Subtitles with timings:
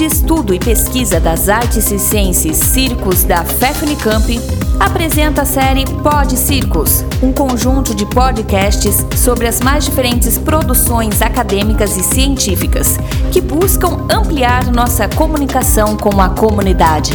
[0.00, 4.38] de Estudo e Pesquisa das Artes Circenses Circos da FEFNICAMP,
[4.80, 11.98] apresenta a série Pod Circos, um conjunto de podcasts sobre as mais diferentes produções acadêmicas
[11.98, 12.96] e científicas
[13.30, 17.12] que buscam ampliar nossa comunicação com a comunidade.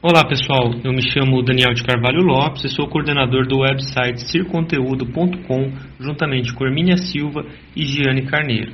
[0.00, 5.72] Olá pessoal, eu me chamo Daniel de Carvalho Lopes e sou coordenador do website circonteúdo.com,
[5.98, 7.44] juntamente com Hermínia Silva
[7.74, 8.72] e Giane Carneiro.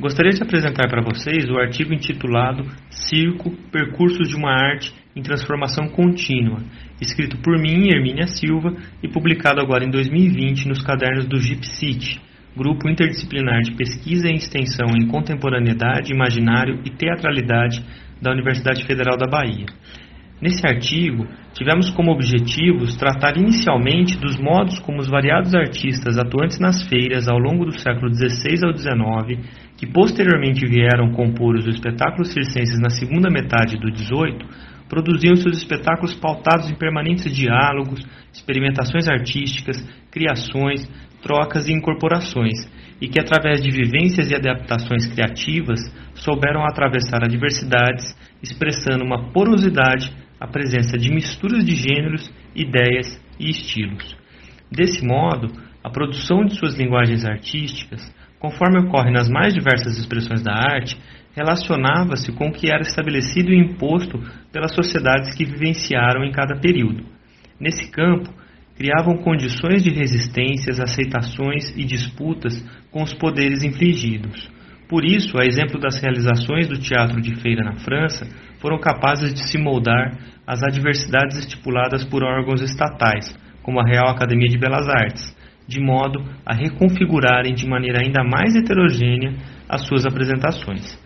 [0.00, 5.88] Gostaria de apresentar para vocês o artigo intitulado Circo, Percursos de uma Arte em Transformação
[5.88, 6.62] Contínua,
[7.00, 12.20] escrito por mim, Hermínia Silva, e publicado agora em 2020 nos cadernos do GIPCIT,
[12.56, 17.84] Grupo Interdisciplinar de Pesquisa e Extensão em Contemporaneidade, Imaginário e Teatralidade
[18.22, 19.66] da Universidade Federal da Bahia.
[20.40, 26.86] Nesse artigo, tivemos como objetivos tratar inicialmente dos modos como os variados artistas atuantes nas
[26.86, 29.44] feiras ao longo do século XVI ao XIX,
[29.76, 34.46] que posteriormente vieram compor os espetáculos circenses na segunda metade do XVIII,
[34.88, 38.00] produziam seus espetáculos pautados em permanentes diálogos,
[38.32, 39.76] experimentações artísticas,
[40.08, 40.88] criações,
[41.20, 45.80] trocas e incorporações, e que através de vivências e adaptações criativas
[46.14, 54.16] souberam atravessar adversidades, expressando uma porosidade a presença de misturas de gêneros, ideias e estilos.
[54.70, 58.02] Desse modo, a produção de suas linguagens artísticas,
[58.38, 60.96] conforme ocorre nas mais diversas expressões da arte,
[61.34, 64.18] relacionava-se com o que era estabelecido e imposto
[64.52, 67.04] pelas sociedades que vivenciaram em cada período.
[67.60, 68.28] Nesse campo,
[68.76, 74.48] criavam condições de resistências, aceitações e disputas com os poderes infligidos.
[74.88, 78.26] Por isso, a exemplo das realizações do teatro de feira na França,
[78.60, 84.48] foram capazes de se moldar às adversidades estipuladas por órgãos estatais, como a Real Academia
[84.48, 89.34] de Belas Artes, de modo a reconfigurarem de maneira ainda mais heterogênea
[89.68, 90.98] as suas apresentações.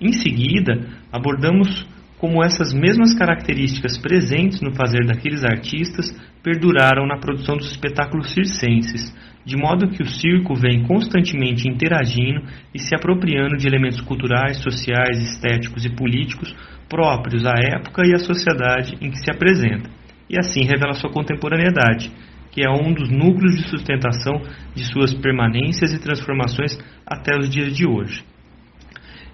[0.00, 1.86] Em seguida, abordamos
[2.20, 9.10] como essas mesmas características presentes no fazer daqueles artistas perduraram na produção dos espetáculos circenses,
[9.42, 12.42] de modo que o circo vem constantemente interagindo
[12.74, 16.54] e se apropriando de elementos culturais, sociais, estéticos e políticos
[16.90, 19.88] próprios à época e à sociedade em que se apresenta,
[20.28, 22.12] e assim revela sua contemporaneidade,
[22.52, 24.42] que é um dos núcleos de sustentação
[24.74, 28.29] de suas permanências e transformações até os dias de hoje.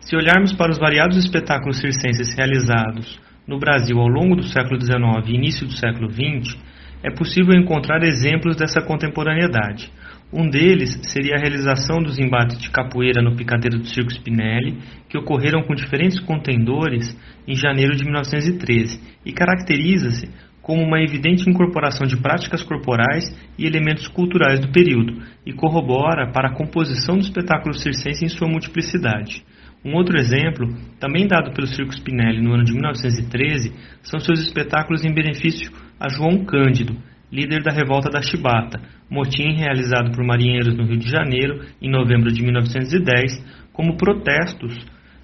[0.07, 5.27] Se olharmos para os variados espetáculos circenses realizados no Brasil ao longo do século XIX
[5.27, 6.57] e início do século XX,
[7.03, 9.91] é possível encontrar exemplos dessa contemporaneidade.
[10.33, 14.79] Um deles seria a realização dos embates de capoeira no picadeiro do Circo Spinelli,
[15.09, 20.31] que ocorreram com diferentes contendores em janeiro de 1913 e caracteriza-se
[20.63, 23.25] como uma evidente incorporação de práticas corporais
[23.59, 28.47] e elementos culturais do período e corrobora para a composição do espetáculo circense em sua
[28.47, 29.45] multiplicidade.
[29.87, 30.67] Um outro exemplo,
[30.99, 35.71] também dado pelo Circo Spinelli no ano de 1913, são seus espetáculos em benefício
[36.01, 36.97] a João Cândido,
[37.31, 42.33] líder da revolta da Chibata, motim realizado por marinheiros no Rio de Janeiro em novembro
[42.33, 44.77] de 1910, como protestos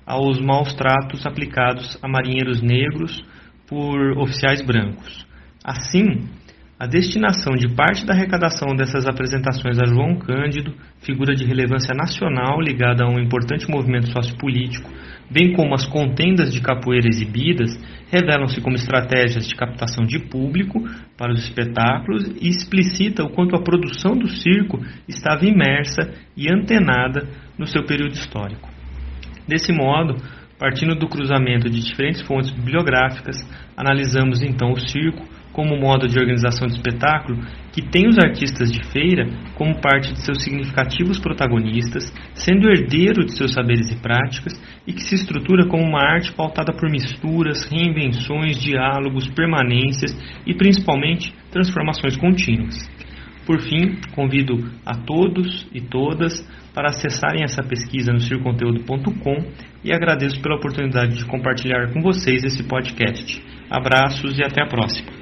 [0.06, 3.20] aos maus tratos aplicados a marinheiros negros
[3.66, 5.26] por oficiais brancos.
[5.64, 6.28] Assim,
[6.82, 12.60] a destinação de parte da arrecadação dessas apresentações a João Cândido, figura de relevância nacional
[12.60, 14.90] ligada a um importante movimento sociopolítico,
[15.30, 17.70] bem como as contendas de capoeira exibidas,
[18.10, 20.82] revelam-se como estratégias de captação de público
[21.16, 27.28] para os espetáculos e explicita o quanto a produção do circo estava imersa e antenada
[27.56, 28.68] no seu período histórico.
[29.46, 30.16] Desse modo,
[30.58, 33.36] partindo do cruzamento de diferentes fontes bibliográficas,
[33.76, 37.38] analisamos então o circo como modo de organização de espetáculo
[37.72, 43.36] que tem os artistas de feira como parte de seus significativos protagonistas, sendo herdeiro de
[43.36, 44.52] seus saberes e práticas,
[44.86, 51.34] e que se estrutura como uma arte pautada por misturas, reinvenções, diálogos, permanências e principalmente
[51.50, 52.90] transformações contínuas.
[53.46, 59.44] Por fim, convido a todos e todas para acessarem essa pesquisa no circonteúdo.com
[59.84, 63.42] e agradeço pela oportunidade de compartilhar com vocês esse podcast.
[63.68, 65.21] Abraços e até a próxima.